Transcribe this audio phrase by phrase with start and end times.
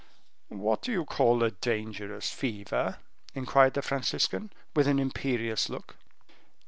[0.49, 2.97] "What do you call a dangerous fever?"
[3.35, 5.95] inquired the Franciscan, with an imperious look.